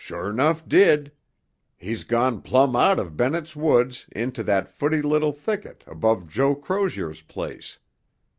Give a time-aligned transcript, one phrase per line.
[0.03, 1.11] "Sure 'nough did!
[1.77, 7.21] He's gone plumb out of Bennett's Woods into that footy little thicket above Joe Crozier's
[7.21, 7.77] place.